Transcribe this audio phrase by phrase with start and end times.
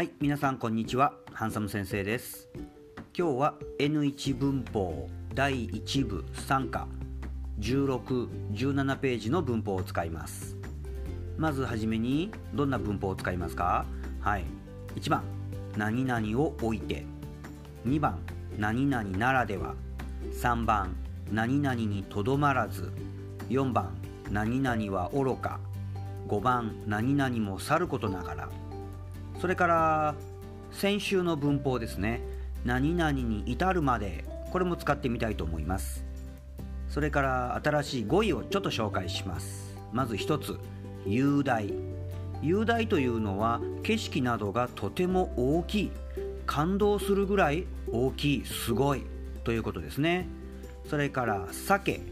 [0.00, 1.12] はい皆さんこんにちは。
[1.34, 2.48] ハンサム先生です。
[3.14, 6.88] 今日は N1 文法第1部3課
[7.60, 10.56] 1617ページの文法を使います。
[11.36, 13.84] まずはじめにどんな文法を使いますか？
[14.22, 14.46] はい
[14.96, 15.22] 1番
[15.76, 17.04] 何々を置いて
[17.86, 18.18] 2番
[18.56, 19.74] 何々ならでは
[20.32, 20.96] 3番
[21.30, 22.90] 何々にとどまらず
[23.50, 23.94] 4番
[24.30, 25.60] 何々は愚か
[26.26, 28.48] 5番何々もさることながら
[29.40, 30.14] それから
[30.70, 32.20] 先週の文法ですね。
[32.66, 36.04] 何々に至るまでこれも使ってみたいと思います。
[36.90, 39.74] それから新しい語彙をちょっと紹介します。
[39.92, 40.58] まず一つ
[41.06, 41.72] 雄大。
[42.42, 45.90] 雄大というのは景色などがとても大きい。
[46.44, 49.04] 感動するぐらい大きいすごい。
[49.44, 50.28] ということですね。
[50.84, 52.02] それから鮭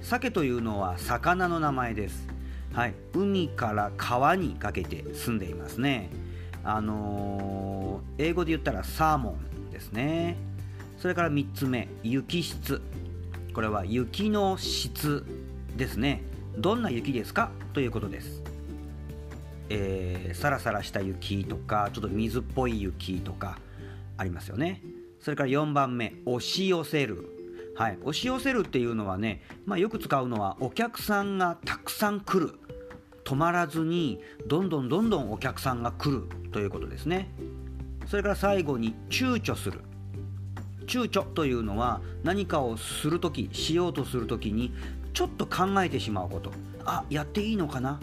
[0.00, 2.26] 鮭というのは魚の名前です。
[2.72, 2.94] はい。
[3.12, 6.08] 海から川にかけて住んでいますね。
[6.64, 9.36] あのー、英語で言ったらサーモ
[9.68, 10.36] ンですね。
[10.98, 12.82] それから3つ目雪質。
[13.54, 15.24] これは雪の質
[15.76, 16.22] ですね。
[16.56, 17.50] どんな雪ですか？
[17.72, 18.42] ということです。
[19.68, 23.58] えー、サラサラした雪とかちょっと水っぽい雪とか
[24.16, 24.82] ありますよね。
[25.20, 27.36] それから4番目押し寄せる。
[27.76, 32.58] はい、押し寄せるっていうのはね、まあ、よく使うのはお客さんがたくさん来る。
[33.24, 37.30] 止まらずにどんどんどんどんお客さんが来るということですね。
[38.06, 39.80] それから最後に躊躇する。
[40.86, 44.74] 躊躇というのは何かをするときしようとするときに
[45.12, 46.50] ちょっと考えてしまうこと。
[46.84, 48.00] あやっていいのかな？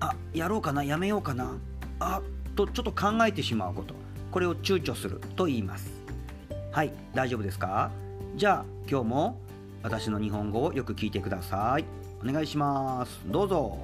[0.00, 0.82] あやろうかな？
[0.82, 1.56] やめようかな？
[2.00, 2.20] あ
[2.56, 3.94] とちょっと考えてしまうこと。
[4.32, 5.92] これを躊躇すると言います。
[6.72, 7.92] はい大丈夫ですか？
[8.34, 9.40] じゃあ今日も
[9.84, 11.84] 私の日本語をよく聞いてください。
[12.20, 13.20] お願いします。
[13.26, 13.78] どうぞ。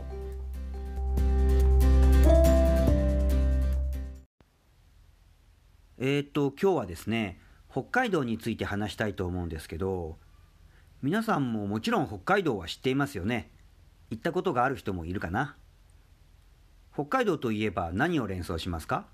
[6.03, 7.39] えー、っと今日はですね
[7.71, 10.17] 北海道について話したいと思うんですけど
[11.03, 13.51] 皆さんももちろん北海道は知っていますよね。
[14.11, 15.57] 行ったことがある人もいるかな。
[16.93, 19.07] 北海道といえば何を連想しますか？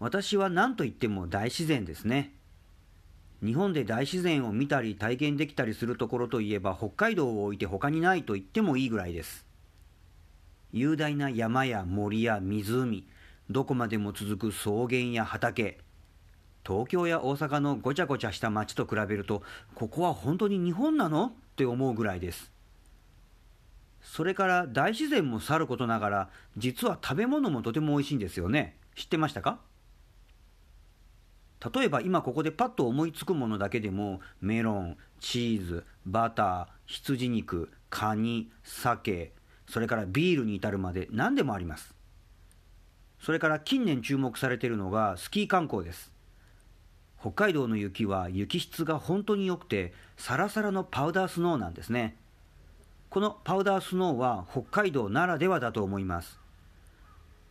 [0.00, 2.32] 私は何と言っても大自然ですね。
[3.44, 9.44] 日本で大自然を見たり体験できたりするところといえば北海道を置いて他にないと言ってもいいぐらいです。
[10.72, 13.06] 雄大な山や森や湖
[13.50, 15.78] どこまでも続く草原や畑
[16.66, 19.42] 東京や大阪のごちゃごちゃした街と比べると
[19.74, 21.26] ここは本当に日本なの？
[21.26, 22.50] って思うぐらいです。
[24.00, 28.76] それから大自然もさることながら実は食べ物もとても美味しいんですよね。
[28.94, 29.58] 知ってましたか？
[31.74, 39.32] 例えば今ここでパッと思いつくものだけでもメロンチーズバター羊肉カニ鮭
[39.68, 41.94] それからビールに至るまで何でもあります。
[43.20, 46.10] それから近年注目されているのがスキー観光です。
[47.22, 52.16] 北海道の雪は雪質が本当に良くてサラサラのパウダースノーなんですね。
[53.10, 56.40] このパウダースノーは北海道ならではだと思います。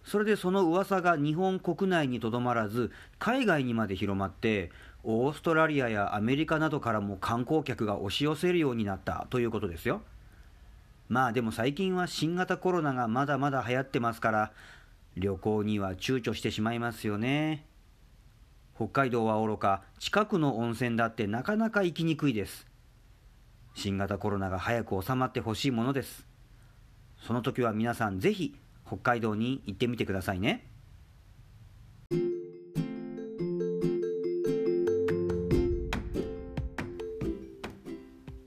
[0.03, 4.71] それでその噂が日本国内にとどまらず海外にまで広まって
[5.05, 10.01] オーストラリアやアメリカなどからも観光客が押し寄せるようになったということですよ。
[11.07, 14.51] まあでも最近は新型コロナがまだまだ流行ってますから
[15.15, 17.70] 旅行には躊躇してしまいますよね。
[18.75, 22.65] 北海道はおろか近くの温泉だってなかなか行きにくいです。
[23.73, 26.25] 新型コロナが早く収まってほしいものです。
[27.25, 28.55] その時は皆さんぜひ
[28.87, 30.67] 北海道に行ってみてくださいね。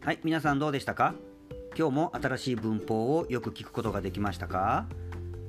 [0.03, 1.15] はい皆さんどうでしたか？
[1.79, 4.87] 今日も新しい文法をよく聞くことができましたか？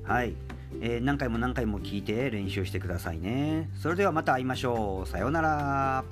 [0.04, 0.34] はい。
[0.80, 3.70] えー、何回も何回も聞いて練習してくださいね。
[3.74, 5.08] それではまた会いましょう。
[5.08, 6.04] さようなら。